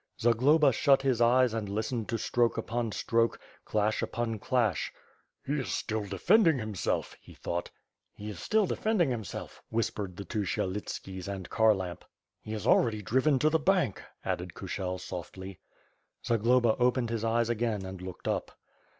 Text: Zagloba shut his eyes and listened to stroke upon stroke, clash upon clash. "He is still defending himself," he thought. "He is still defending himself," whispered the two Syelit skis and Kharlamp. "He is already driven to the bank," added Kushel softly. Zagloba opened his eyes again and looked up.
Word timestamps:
Zagloba 0.19 0.71
shut 0.71 1.03
his 1.03 1.21
eyes 1.21 1.53
and 1.53 1.69
listened 1.69 2.09
to 2.09 2.17
stroke 2.17 2.57
upon 2.57 2.91
stroke, 2.91 3.39
clash 3.65 4.01
upon 4.01 4.39
clash. 4.39 4.91
"He 5.45 5.59
is 5.59 5.71
still 5.71 6.07
defending 6.07 6.57
himself," 6.57 7.15
he 7.21 7.35
thought. 7.35 7.69
"He 8.15 8.27
is 8.31 8.39
still 8.39 8.65
defending 8.65 9.11
himself," 9.11 9.61
whispered 9.69 10.17
the 10.17 10.25
two 10.25 10.41
Syelit 10.43 10.89
skis 10.89 11.27
and 11.27 11.51
Kharlamp. 11.51 12.01
"He 12.41 12.55
is 12.55 12.65
already 12.65 13.03
driven 13.03 13.37
to 13.37 13.49
the 13.51 13.59
bank," 13.59 14.01
added 14.25 14.55
Kushel 14.55 14.97
softly. 14.99 15.59
Zagloba 16.25 16.77
opened 16.79 17.11
his 17.11 17.23
eyes 17.23 17.51
again 17.51 17.85
and 17.85 18.01
looked 18.01 18.27
up. 18.27 18.57